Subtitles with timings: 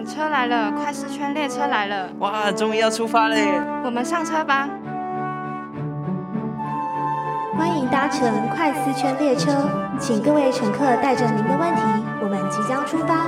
[0.00, 3.60] 长，车来了，快四圈列车来了，哇，终于要出发嘞！
[3.84, 4.68] 我们上车吧。
[7.58, 9.52] 欢迎搭乘快四圈列车，
[9.98, 11.82] 请各位乘客带着您的问题，
[12.22, 13.26] 我们即将出发。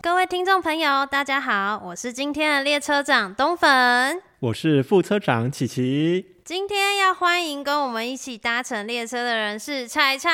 [0.00, 4.22] 各位听众朋友，大家好，我是今天的列车长东粉。
[4.40, 10.28] 我是副车长琪琪，今天要欢迎跟我们一起搭乘列车的人是彩彩，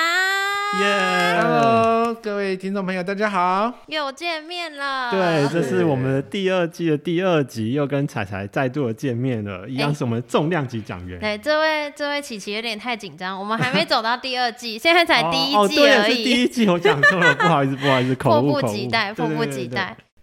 [0.80, 3.72] 耶！Hello，各位听众朋友，大家好。
[3.86, 5.12] 又见面了。
[5.12, 11.20] 对，这是我们的第二季的第二集，又跟彩彩再度的见面了，一样是我们重量级讲员。
[11.20, 19.68] 对，这位这位琪琪有点太紧张，我们还没走到第二季，现在才第一哦，季，而已，是第一季，我讲错了，不好意思，不好意思，口迫不误口误及待，迫不及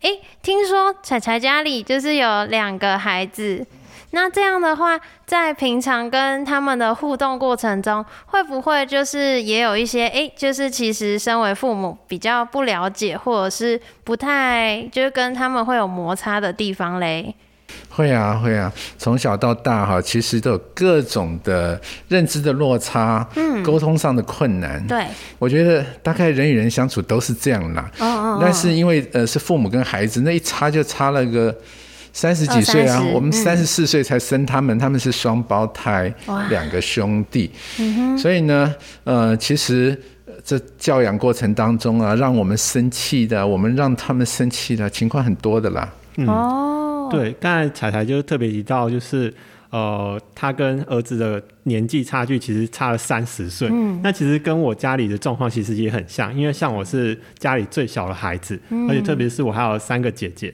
[0.01, 3.65] 哎，听说彩彩家里就是有两个孩子，
[4.11, 17.35] 那这样的话，在平常跟他们的互动过程中，会不会就是也有一些哎，就是其实身为父母比较不了解，或者是不太就是跟他们会有摩擦的地方嘞？
[17.89, 24.85] 会啊，会啊，从小到大哈，其实都有各种的认知的落差，嗯，沟通上的困难。
[24.87, 25.05] 对，
[25.37, 27.89] 我觉得大概人与人相处都是这样啦。
[27.99, 31.53] 嗯嗯但是因为呃是父母跟孩子，那一差就差了个
[32.13, 33.33] 三十几岁啊我们嗯。
[33.33, 36.13] 三十四岁才生他们，他们是双胞胎，
[36.49, 37.51] 两个兄弟，
[38.17, 39.99] 所以呢，呃，其实。
[40.25, 45.87] 呃这教养过程当中啊，让我们生气的，我们让他们生气的情况很多的啦。
[46.25, 46.78] 哦，
[47.09, 49.33] 对，刚才彩彩就是特别提到，就是
[49.69, 53.67] 呃，他跟儿子的年纪差距其实差了三十岁。
[53.71, 60.53] 嗯，那其实跟我家里的状况其实也很像，因为像我是家里最小的孩子，而且特别是我还有三个姐姐，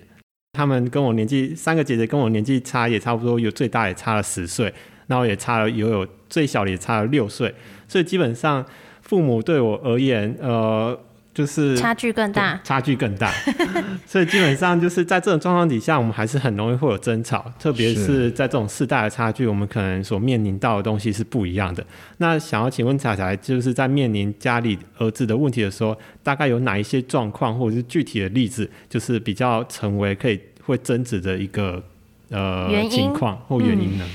[0.53, 4.73] 他们跟我年纪三个姐姐跟我年纪差也差不多，有最大也差了十岁，
[5.07, 7.53] 然后也差了有有最小的也差了六岁，
[7.87, 8.65] 所以基本上
[9.01, 10.99] 父母对我而言，呃。
[11.35, 12.57] 就是差距更大。
[12.63, 13.29] 差距更大，
[14.07, 21.85] 所以基本上就是在这种状况底下，我们还是很容易会有争吵，特别是是在这种世代的差距，我们可能所面临到的东西是不一样的。
[22.19, 25.93] 那想要请问彩彩，就是在面临家里儿子的问题的时候，
[26.23, 31.83] 大概有哪一些状况，或者是具体的例子，就是比较成为可以会争执的一个
[32.29, 34.05] 呃原情况或原因呢？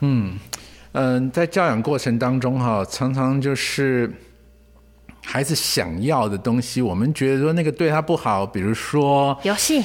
[0.00, 0.38] 嗯，
[0.92, 4.12] 嗯，在教养过程当中哈，常常就是
[5.28, 9.84] 孩子想要的东西，我们觉得说那个对他不好，比如说游戏，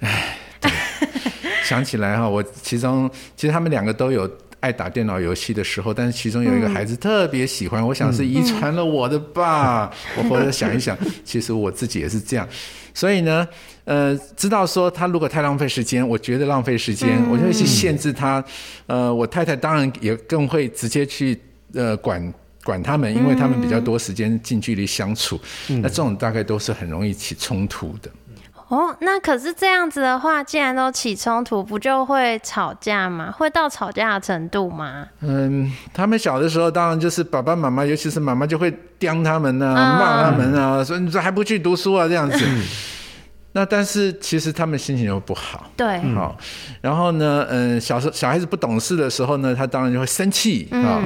[0.00, 0.68] 哎，对
[1.62, 4.28] 想起来哈，我其中其实他们两个都有
[4.58, 9.90] 爱打电脑游戏的时候，但是其中有一个孩子特别喜欢，我想是遗传了我的吧。
[10.18, 12.46] 我后来想一想，其实我自己也是这样，
[12.92, 13.46] 所以呢。
[13.86, 18.44] 呃，知道说他如果太浪费时间，我觉得浪费时间，我就会去限制他。
[18.86, 21.36] 呃，我太太当然也更会直接去
[21.74, 22.32] 呃管
[22.70, 25.40] 管他们，因为他们比较多时间近距离相处。
[25.82, 28.08] 那这种大概都是很容易起冲突的。
[28.68, 33.28] 哦，那可是这样子的话，既然都起冲突，不就会吵架吗？
[33.36, 35.04] 会到吵架的程度吗？
[35.22, 42.38] 嗯，他们小的时候，当然就是爸爸妈妈，尤其是妈妈就会刁他们啊，嗯骂他们啊，说你这还不去读书啊这样子。
[43.52, 45.68] 那但是其实他们心情又不好。
[45.76, 46.36] 对，好，
[46.80, 51.02] 然后呢，嗯，小时候小孩子不懂事的时候呢，他当然就会生气啊，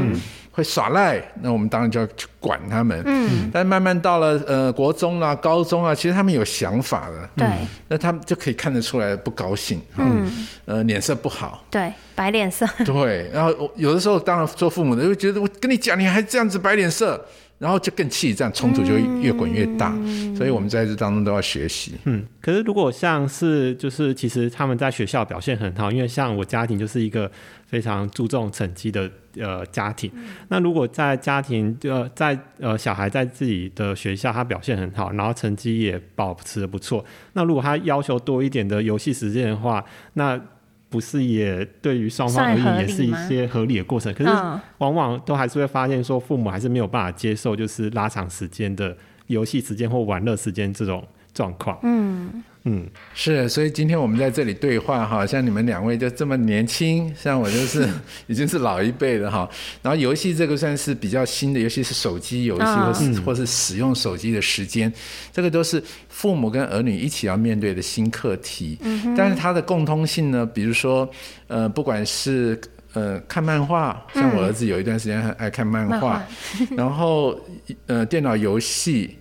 [0.54, 3.02] 会耍赖，那我们当然就要去管他们。
[3.04, 7.46] 嗯，但慢慢到了呃国中啦、高中啊，其实他们有想法了，对，
[7.88, 10.30] 那他们就可以看得出来不高兴，嗯，
[10.64, 12.64] 呃脸色不好，对，白脸色。
[12.84, 17.20] 对，然后有的时候当然做父母的就觉得我跟你讲，你还这样子白脸色。
[17.58, 19.96] 然后就更气，这样冲突就越滚越大，
[20.36, 21.92] 所以我们在这当中都要学习。
[22.04, 27.30] 嗯，可是如果像是就是其实他们在学校表现很好，因为像我家庭就是一个
[27.66, 30.10] 非常注重成绩的呃家庭。
[30.48, 37.04] 那如果在家庭呃在呃小孩在自己的学校他表现很好，然后成绩也保持的不错，
[37.34, 39.82] 那如果他要求多一点的游戏时间的话，
[40.14, 40.38] 那
[40.94, 44.14] 不是也对于双方而言也是一些合理的过程？
[44.14, 48.96] 可是嗯往往都还是会发现说父母还是没有办法接受就是拉长时间的
[49.26, 51.76] 游戏时间或玩乐时间这种状况。
[51.82, 57.86] 嗯，嗯，是，所以今天我们在这里对话哈，像你们两位就这么年轻，像我就是
[58.26, 59.46] 已经是老一辈的哈。
[59.82, 64.90] 然后游戏这个算是比较新的，尤其是手机游戏嗯或是、或是使用手机的时间，
[65.30, 68.78] 这个都是父母跟儿女一起要面对的新课题。
[69.14, 71.06] 但是它的共通性呢，比如说
[71.48, 72.58] 呃，不管是
[72.94, 76.26] 呃看漫画，像我儿子有一段时间很爱看漫画，漫画
[76.78, 77.38] 然后
[77.88, 79.18] 呃电脑游戏。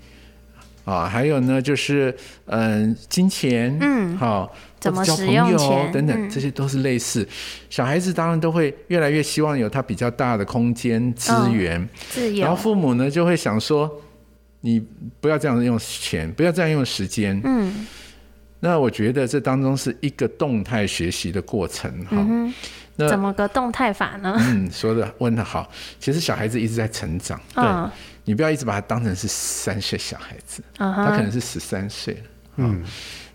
[0.85, 2.13] 啊，还有呢，就是
[2.45, 5.57] 嗯，金钱，嗯好，怎么交朋友
[5.93, 7.27] 等等，嗯这些都是类似。
[7.69, 12.55] 小孩子当然都会越来越希望有他比较大的空间资源，自然后。
[12.55, 13.89] 父母呢就会想说，
[14.61, 14.85] 你
[15.19, 17.39] 不要这样用钱，不要这样用时间。
[17.43, 17.87] 嗯，
[18.63, 22.25] 那我觉得这当中是一个动态学习的过程哈。
[22.95, 24.33] 那怎么个动态法呢？
[24.39, 25.69] 嗯，说的问的好。
[25.99, 27.65] 其实小孩子一直在成长，对
[28.23, 32.21] 你不要一直把他当成是三岁小孩子，嗯他可，能是十三岁了，
[32.55, 32.81] 嗯，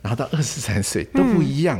[0.00, 1.78] 然后到二十三岁都不一样。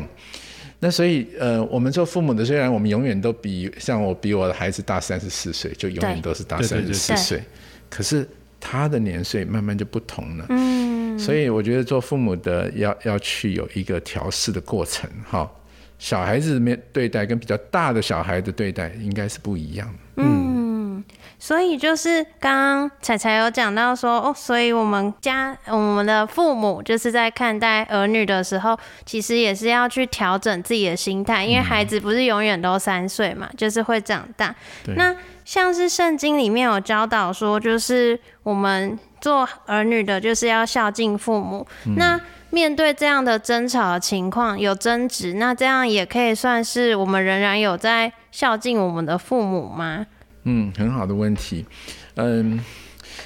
[0.79, 7.43] 那所以，呃，我们做父母的，虽然我们永远都比像我比我的孩子大三十四岁，就永远都是大三十四对岁，
[7.89, 8.29] 可是
[8.61, 10.47] 他的年岁慢慢就不同了。
[10.51, 10.78] 嗯，
[11.19, 15.51] 所以我觉得做父母的要要去有一个调试的过程，哈。
[15.99, 20.23] 小孩子面对待跟比较大的小孩的对待应该是不一样的。
[20.23, 21.05] 嗯，
[21.41, 34.55] 所以就是刚刚彩彩有讲到说，哦，所以我们家我们的父母就是在看待儿女的时候，其实也是要去调整自己的心态，因为孩子不是永远都三岁嘛，就是会长大。
[34.85, 35.13] 对那
[35.45, 41.67] 像是圣经里面有教导说，就是我们做儿女的，就是要孝敬父母。
[41.97, 42.21] 那
[42.51, 50.07] 面对这样的争吵的情况，有争执，那这样也可以算是我们仍然有在孝敬我们的父母吗？
[50.45, 51.67] 嗯，很好的问题。
[52.15, 52.59] 嗯，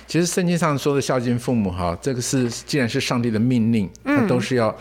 [0.07, 4.75] 其实圣经上说的孝敬父母，哈，这个是既然是上帝的命令，它都是要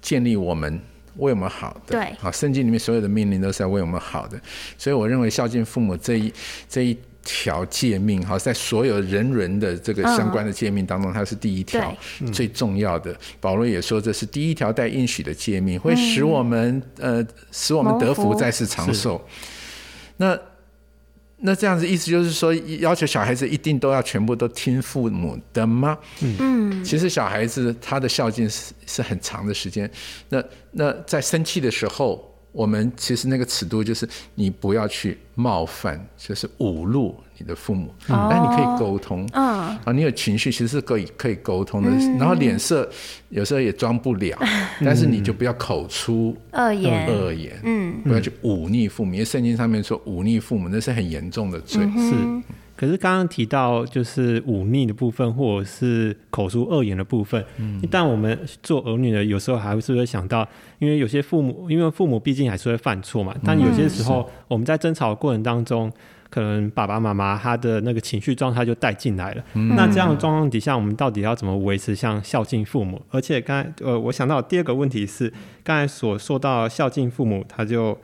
[0.00, 0.80] 建立我们。
[1.18, 4.38] 为我们好的，对好，圣经里面所有的命令都是要为我们好的，
[4.76, 6.30] 所以我认为孝敬父母这一
[6.68, 6.94] 这一
[7.26, 11.94] 条诫命，哈，在所有人伦的这个相关的诫命当中，它是第一条
[12.32, 13.14] 最重要的。
[13.40, 19.20] 保罗也说，这是第一条带应许的诫命，会使我们、呃使我们得福福，在世长寿。
[20.16, 20.38] 那
[21.38, 25.98] 那这样子意思就是说，要求小孩子一定都要全部都听父母的吗？
[26.20, 29.90] 嗯，其实小孩子他的孝敬是是很长的时间。
[30.28, 38.28] 那那在生气的时候，我们其实那个尺度就是你不要去冒犯，就是侮辱你的父母，哦。
[38.30, 39.28] 但你可以沟通。
[39.34, 39.44] 嗯，
[39.84, 42.88] 啊，你有情绪其实是可以可以沟通的，然后脸色
[43.28, 44.38] 有时候也装不了，
[44.82, 51.84] 但是你就不要口出恶言，恶言，嗯，不要去忤逆父母，因为圣经上面说忤逆父母那是很严重的罪。
[51.84, 52.54] 嗯是。
[52.76, 57.44] 可是刚刚提到就是忤逆的部分，或者是口出恶言的部分，
[57.90, 60.46] 但我们做儿女的有时候还是会想到，
[60.78, 65.90] 因为有些父母，因为父母毕竟还是会犯错嘛，但有些时候我们在争吵的过程当中，
[66.28, 69.42] 可能爸爸妈妈他的那个情绪状态就带进来了。
[69.54, 73.00] 那这样的状况底下，我们到底要怎么维持像孝敬父母？
[73.10, 75.32] 而且刚才呃，我想到第二个问题是，
[75.64, 77.96] 刚才所说到孝敬父母，他就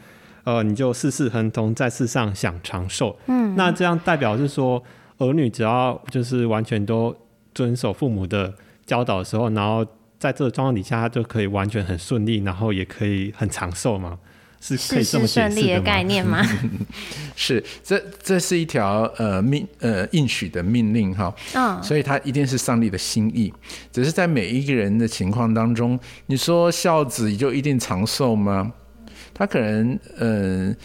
[0.45, 3.17] 呃，你就事事亨通，在世上享长寿。
[3.27, 4.83] 嗯，那这样代表是说，
[5.19, 7.15] 儿女只要就是完全都
[7.55, 8.53] 遵守父母的
[8.85, 9.85] 教导的时候，然后
[10.19, 14.19] 在这个状况底下，他就可以完全很顺利，然后也可以很长寿吗？
[14.65, 15.81] 是可以事事这么解顺利的？
[15.81, 16.41] 概念吗？
[17.35, 23.53] 是，这这是一条呃命呃应许的命令哈，嗯，所以它一定是上帝的心意。
[23.91, 28.73] 只是在每一个人的情况当中，你说孝子就一定长寿吗？
[29.35, 30.77] 他可能嗯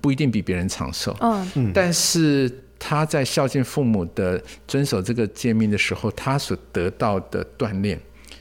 [0.00, 1.16] 不一定比别人长寿，
[1.54, 7.98] 嗯，但是他在孝敬父母的遵守这个诫命的时候，他所得到的锻炼，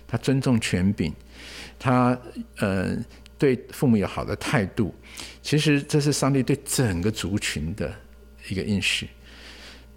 [0.08, 1.14] 他尊重权柄，
[1.80, 2.18] 他
[2.60, 3.04] 嗯
[3.38, 4.94] 对父母有好的态度，
[5.42, 7.94] 其实这是上帝对整个族群的
[8.50, 9.08] 一个应许。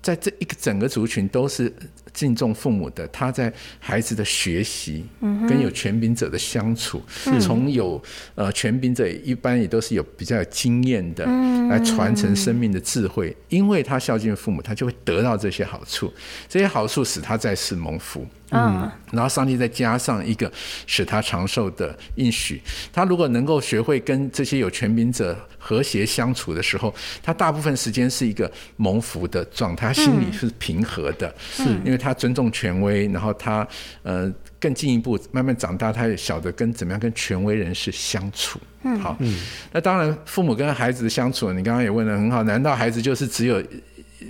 [0.07, 1.73] 在这一个整个族群都是
[2.13, 5.05] 敬重父母的，他在孩子的学习
[5.49, 7.03] 跟有权柄者的相处，
[7.41, 8.01] 从有
[8.37, 11.27] 呃权柄者一般也都是有比较有经验的，
[11.69, 13.37] 来传承生命的智慧。
[13.49, 16.13] 因为他孝敬父母，他就会得到这些好处，
[16.49, 18.25] 这些好处使他在世蒙福。
[18.53, 20.51] 嗯，然后上帝再加上一个
[20.87, 33.67] 使他长寿的应许，他如果能够学会跟这些有权柄者和谐相处的时候，他大部分时间是一个蒙福的状态，他心里是平和的，是因为他尊重权威，然后他
[34.03, 38.61] 呃更进一步慢慢长大，他也晓得跟怎么样跟权威人士相处。
[38.83, 39.39] 嗯好，嗯
[39.73, 43.63] 那当然父母跟孩子的相处，你刚刚也问的很好，难道孩子就是只有？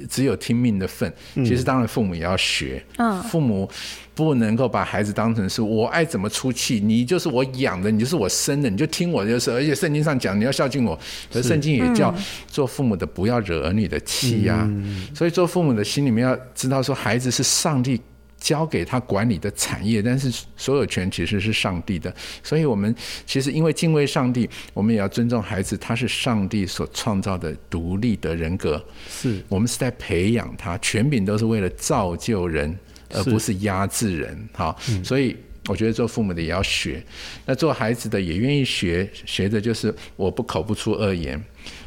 [0.09, 2.83] 只有听命的份，其实当然父母也要学。
[2.99, 3.69] 嗯父母
[4.15, 9.50] 不能够把孩子当成是我爱怎么出气，你就是我养的，你就是我生的，你就听我就是。
[9.50, 10.99] 而且圣经上讲你要孝敬我，
[11.31, 12.15] 可是圣经也叫
[12.47, 14.67] 做父母的不要惹儿女的气呀、
[15.15, 18.00] 所以做父母的心里面要知道说，孩子是上帝。
[18.47, 22.95] 交给他管理的产业，但是所有权其实是上帝的，所以我们
[23.26, 29.43] 其实因为敬畏上帝，我们也要尊重孩子，他是上帝所创造的独立的人格，是。
[29.49, 32.73] 我们是在培养他，权柄都是为了造就人，
[33.12, 34.49] 而不是压制人。
[34.53, 35.37] 好，所以
[35.67, 37.05] 我觉得做父母的也要学，
[37.47, 41.43] 那做孩子的也愿意学，学的就是我不口不出恶言，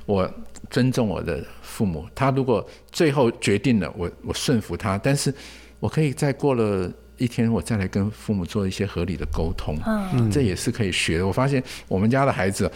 [0.06, 0.30] 我
[0.70, 2.06] 尊重我的父母。
[2.14, 5.34] 他如果最后决定了，我我顺服他，但是
[5.80, 9.78] 我可以再过了一天我再来跟父母做一些合理的沟通，
[10.14, 11.28] 嗯，这也是可以学的。
[11.28, 12.72] 我发现我们家的孩子。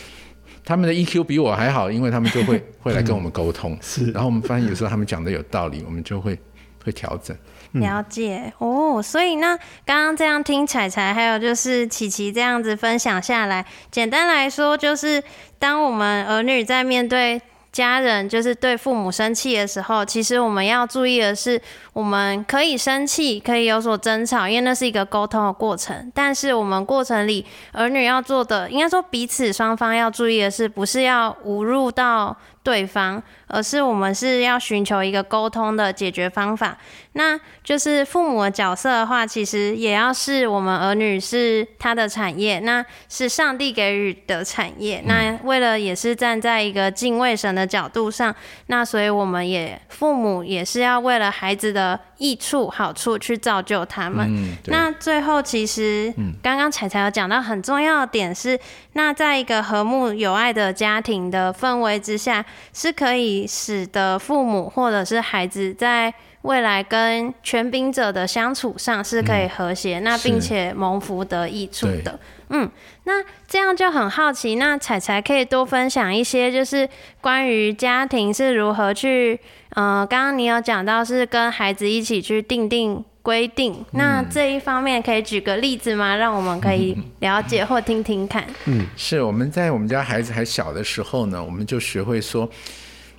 [0.65, 6.39] 他们的 EQ 比我还好，因为他们就会会来跟我们沟通， 是然后我们发现有时候他们讲的有道理，我们就会
[6.85, 7.35] 会调整。
[7.73, 15.21] 了解哦，所以那刚刚这样听彩彩，还有就是琪琪这样子分享下来，简单来说就是，
[15.59, 17.41] 当我们儿女在面对
[17.73, 21.59] 家人，就是对父母生气的时候，其实我们要注意的是，
[21.91, 26.11] 我们可以生气，可以有所争吵，因为那是一个沟通的过程。
[26.13, 36.77] 但是我们过程里，儿女要做的，应该说彼此双方要注意的是，不是要侮辱到对方，而是我们是要寻求一个沟通的解决方法。
[37.13, 45.01] 那就是父母的角色的话，其实也要是我们儿女是他的产业，那是上帝给予的产业。
[45.05, 48.35] 那为了也是站在一个敬畏神的角度上，
[48.67, 54.25] 那所以我们也父母也是要为了孩子的益处好处去造就他们。
[54.27, 58.59] 嗯，那最后，其实刚刚彩彩有讲到很重要的点是，
[58.93, 62.43] 那在一个和睦友爱的家庭的氛围之下，
[62.73, 66.11] 是可以使得父母或者是孩子在
[66.43, 72.19] 未来跟权柄者的相处上是可以和谐，那并且蒙福得益处的。
[72.49, 72.69] 嗯，
[73.05, 76.87] 那这样就很好奇，那彩彩可以多分享一些，就是
[77.21, 86.17] 关于家庭是如何去，呃，刚刚你有讲到是跟孩子一起去定定规定，那这一方面可以举个例子吗？
[86.17, 88.45] 让我们可以 了解或听听看。
[88.65, 92.47] 嗯是我们在我们家孩子还小的时候呢，我们就学会说。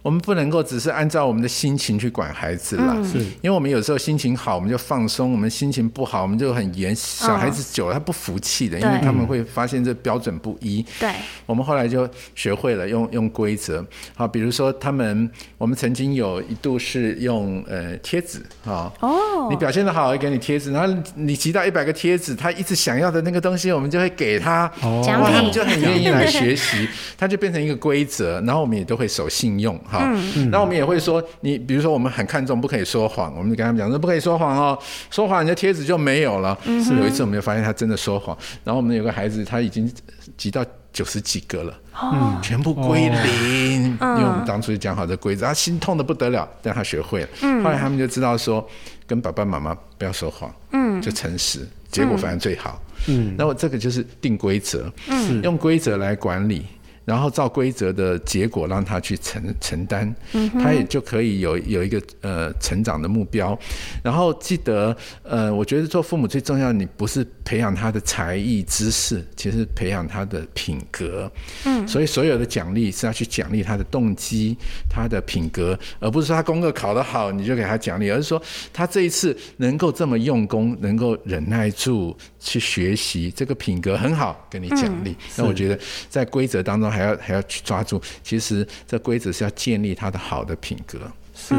[0.04, 3.18] 我们不能够只是按照我们的心情去管孩子了，是。
[3.40, 6.94] 因为我们有时候心情好，我们就放松；我们心情不好，我们就很严。
[6.94, 10.84] 小孩子久了，他不服气的，因为他们会发现这标准不一。
[11.00, 11.10] 对，
[11.46, 13.82] 我们后来就学会了用用规则，
[14.14, 19.48] 好，比如说他们，我们曾经有一度是用呃贴纸，哈，哦。
[19.48, 25.02] 你表现的好会给你贴纸，然后你集到一百个贴纸，他一直想要的那个东西，我们就会给他，哦。
[25.02, 30.50] 奖哇，他品们就很愿意来学习，他就变成一个规则，然后我们也都会守信用，哈，嗯。
[30.50, 34.78] 那我们也会说，你比如说我们很看重不可以说谎，我们就跟他们讲说不可以说谎哦，
[35.10, 36.58] 说谎你的贴纸就没有了。
[36.64, 39.90] 嗯是有一次我们就发现他真的说谎，然后我们有个孩子他已经
[40.36, 41.78] 集到九十几个了。
[42.02, 44.18] 嗯，全部归零，嗯。
[44.18, 47.28] 因为我们当初就讲好这规则，他心痛的不得了，但他学会了。
[47.42, 47.62] 嗯。
[47.62, 48.66] 后来他们就知道说，
[49.06, 51.60] 跟爸爸妈妈不要说谎，嗯，就诚实，
[51.90, 52.82] 结果反而最好。
[53.06, 55.40] 嗯，那我这个就是定规则，嗯。
[55.42, 56.66] 用规则来管理。
[57.04, 60.14] 然后照规则的结果让他去承承担，
[60.60, 63.58] 他也就可以有有一个呃成长的目标。
[64.02, 71.30] 然后记得呃，我觉得做父母最重要，你不是培养他的才艺知识，其实培养他的品格。
[71.64, 74.56] 嗯，所以所有的奖励是要去奖励他的动机、
[74.88, 78.42] 他的品格，而不是说他功课考得好你就给他奖励，而是说
[78.72, 85.14] 他这一次能够这么用功，能够忍耐住去学习，这个品格很好，给你奖励。
[85.36, 90.98] 那我觉得在规则当中还要还要去抓住，其实这规则是要建立他的好的品格。
[91.34, 91.54] 是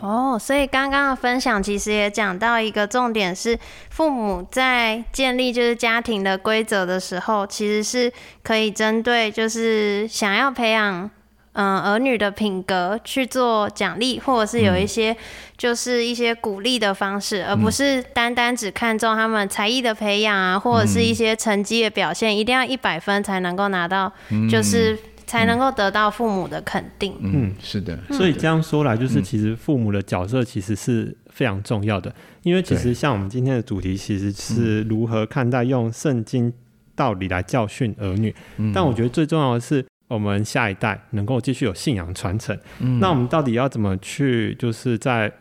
[0.00, 3.56] 哦，所以刚刚的分享其实也讲到一个重点是，
[3.90, 11.08] 父母在建立就是家庭的规则的时候，其实是可以针对就是想要培养
[11.52, 15.16] 嗯、儿女的品格去做奖励，或者是有一些
[15.56, 24.12] 就是一些鼓励的方式，而不是单单只看重他们才艺的培养啊，或者是一些成绩的表现，一定要一百分才能够拿到，
[24.50, 27.14] 就是才能够得到父母的肯定。
[27.20, 36.52] 嗯，是的，所以这样说来，就是其实父母的角色其实是非常重要的，因为其实像我们今天的主题，其实是如何看待用圣经
[36.94, 38.34] 道理来教训儿女。
[38.74, 42.56] 但我觉得最重要的是，我们下一代能够继续有信仰传承。
[43.00, 45.32] 那我们到底要怎么去，就是在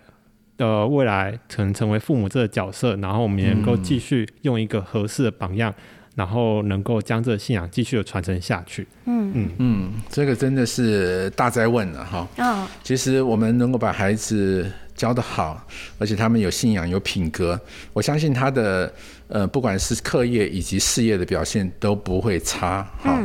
[0.57, 5.73] 呃未来可能成为父母这个角色，然后我们也能够继续用一个合适的榜样，
[6.15, 8.87] 然后能够将这个信仰继续的传承下去。
[9.05, 12.27] 嗯嗯嗯，这个真的是大灾问了哈。
[12.37, 15.67] 哦，其实我们能够把孩子教得好，
[15.99, 17.59] 而且他们有信仰、有品格，
[17.91, 18.93] 我相信他的
[19.27, 22.83] 呃，不管是课业以及事业的表现都不会差。
[22.99, 23.19] 哈、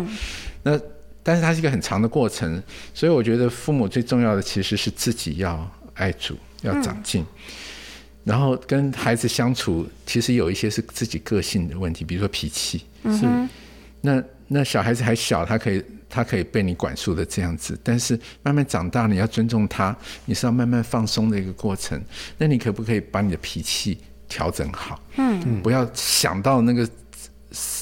[0.63, 0.79] 那
[1.27, 2.63] 但是它是一个很长的过程，
[2.95, 7.27] 所以我觉得父母最重要的其实是自己要爱主，要长进。
[8.23, 12.85] 然后跟孩子相处，其实有一些是自己个性的问题，比如说脾气。
[13.07, 13.27] 是
[14.03, 22.01] 那那小孩子还小，他可以他可以被你管束的这样子，但是慢慢长大，你要尊重他，你是要慢慢放松的一个过程。
[22.39, 25.01] 那你可不可以把你的脾气调整好？
[25.17, 26.89] 嗯，不要想到那个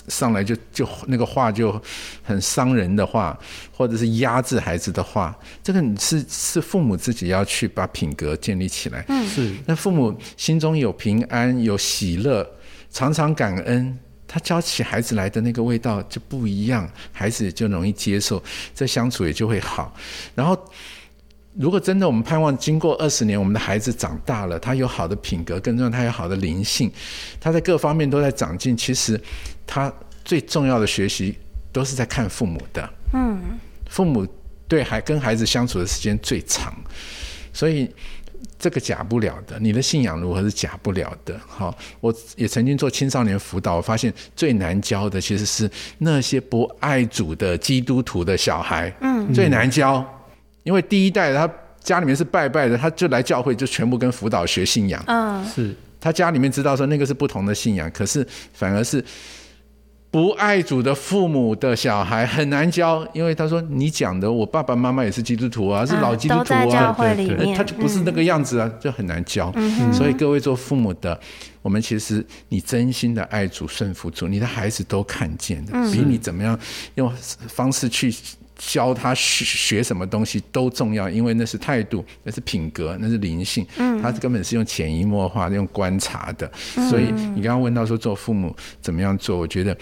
[0.08, 1.80] 上来就就那个话就
[2.22, 3.38] 很伤人的话，
[3.72, 9.04] 或者是压制孩子的话，这个是是父母自己要去把品格建立起来。
[9.08, 9.52] 嗯，是。
[9.66, 12.48] 那父母心中有平安、有喜乐，
[12.90, 18.42] 常常感恩，他教起孩子来的那个味道就不一样，孩子就容易接受，
[18.74, 19.94] 这相处也就会好。
[20.34, 20.56] 然后。
[21.56, 26.90] 如果真的我们盼望经过二十年，我们的孩子长大了，他有好的品格，更重要，他有好的灵性，
[27.40, 28.76] 他在各方面都在长进。
[28.76, 29.20] 其实，
[29.64, 29.92] 他
[30.24, 31.38] 最重要的学习
[31.70, 32.90] 都是在看父母的。
[33.12, 33.40] 嗯，
[33.88, 34.26] 父母
[34.66, 36.74] 对孩跟孩子相处的时间最长，
[37.52, 37.88] 所以
[38.58, 39.56] 这个假不了的。
[39.60, 41.38] 你的信仰如何是假不了的？
[41.46, 48.92] 好，我也曾经做青少年辅导，我发现最难教的其实是那些不爱主的基督徒的小孩。
[49.02, 50.04] 嗯，最难教。
[50.64, 51.48] 因为第一代他
[51.80, 55.02] 家里面是拜拜的，他就来教会就全部跟辅导学信仰。
[55.06, 59.04] 嗯，是他家里面知道说那个是不同的信仰，可是反而是
[60.10, 69.52] 不爱主的父母的小孩很难教，因为他说你讲的我爸爸妈妈也是基督徒啊，是老基督徒啊，对他就不是那个样子啊，就很难教。
[69.92, 71.18] 所以各位做父母的，
[71.60, 76.58] 我们其实你真心的爱主顺服主，你的孩子都看见的，比你怎么样
[76.94, 77.12] 用
[77.48, 78.14] 方式去。
[78.56, 83.66] 教他学学什么东西都重要，因为那是态度，那是品格，那是灵性。
[83.78, 86.50] 嗯，他根本是用潜移默化、用观察的。
[86.88, 89.76] 所以你刚刚问到说做父母怎么样做，我觉得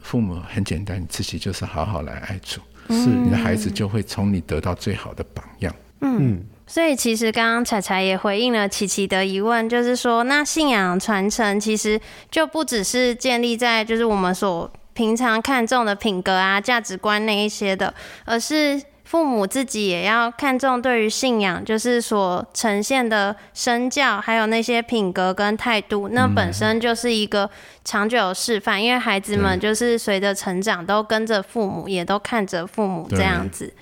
[0.00, 5.74] 父母很简单，你自己就是好好来爱主，是你的孩子就会从你得到最好的榜样。
[6.00, 14.70] 嗯，所以其实刚刚彩彩也回应了琪琪的疑问，就是说那信仰传承其实就不只是建立在就是我们所。
[14.96, 17.92] 平常看重的品格啊、价值观那一些的，
[18.24, 27.48] 而是父母自己也要看重对于信仰，就是所呈现的身教，还有那些品格跟态度，那本身就是一个
[27.84, 28.82] 长久的示范。
[28.82, 33.72] 因为孩子们就是随着成长，都跟着父母，也都看着父母这样子。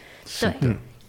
[0.41, 0.53] 对，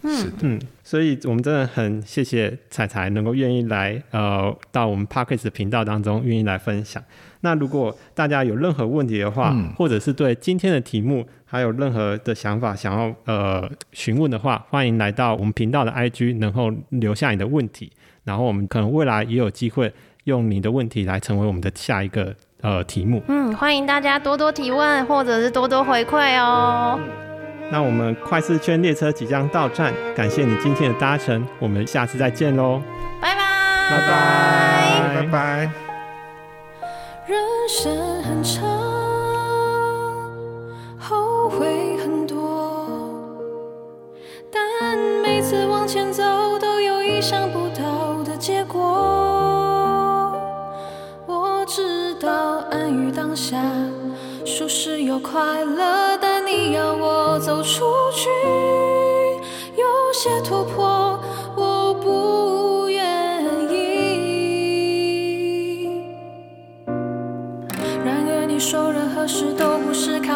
[0.00, 7.02] 嗯嗯，所以我们真的很谢谢彩彩能够愿意来呃到我们 Parkes 频道当中，愿意来分享。
[7.46, 17.92] 那如果大家有任何问题的话，或者是对今天的题目还有任何的想法想要呃询问的话，欢迎来到我们频道的 IG，然后留下你的问题，
[18.24, 19.92] 然后我们可能未来也有机会
[20.24, 23.22] 用你的问题来成为我们的下一个呃题目。
[23.28, 26.98] 嗯，欢迎大家多多提问，或者是多多回馈哦。
[27.70, 32.82] 那我们快四圈列车即将到站，感谢你今天的搭乘，我们下次再见喽，
[33.22, 33.40] 拜拜，
[33.90, 35.95] 拜拜，拜拜。
[37.26, 37.36] 人
[37.68, 38.62] 生很长，
[40.96, 42.38] 后悔很多，
[44.48, 46.22] 但每次往前走
[46.60, 48.78] 都有意想不到的结果。
[51.26, 52.30] 我知道
[52.70, 53.60] 安于当下，
[54.44, 58.28] 舒适又快乐，但你要我走出去，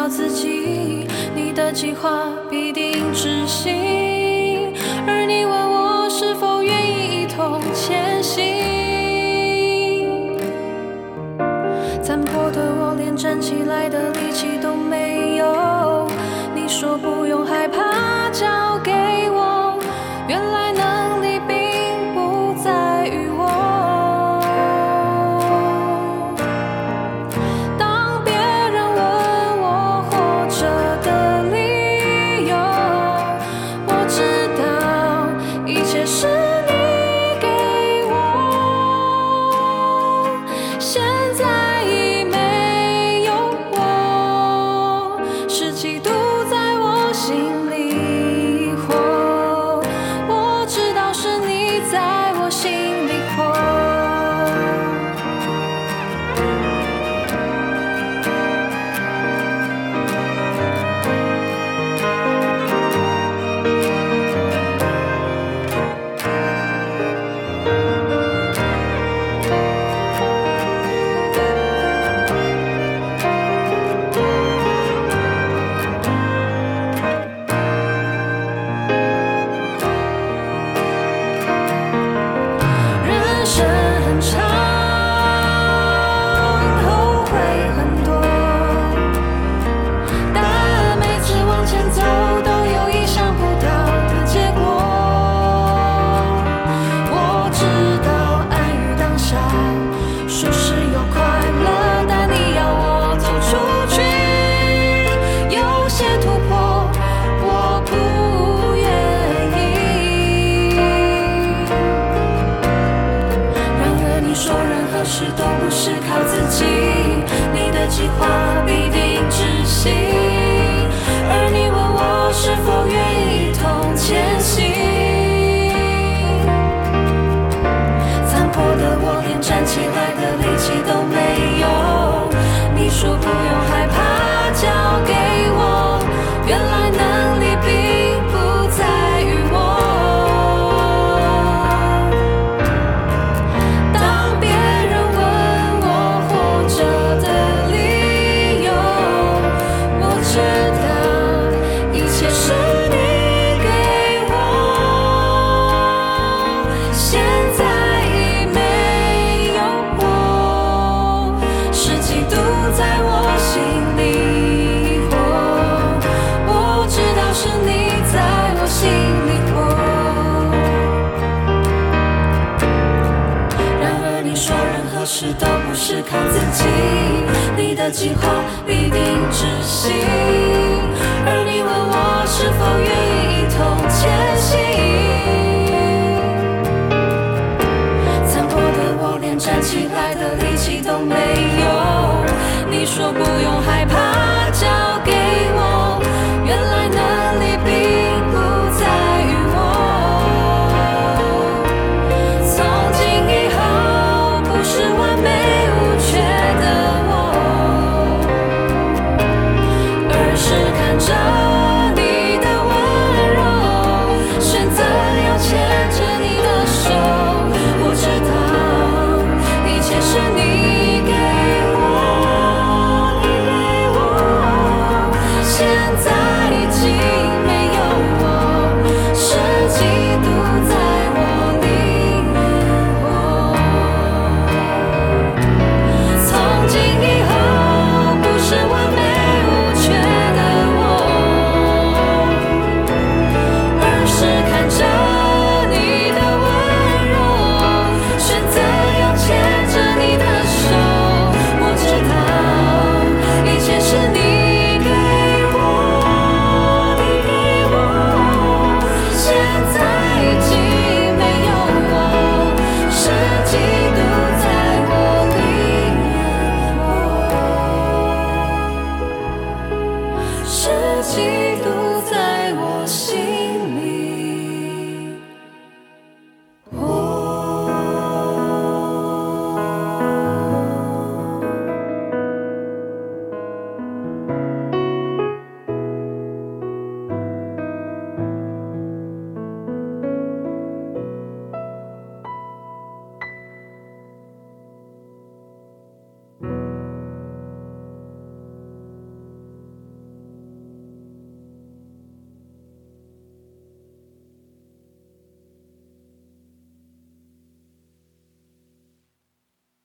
[0.07, 4.73] 自己，你的计划必定执行。
[5.07, 8.43] 而你问我是否愿意一同前行，
[12.01, 16.07] 残破的我连站起来的力气都没有。
[16.53, 17.90] 你说不用害怕，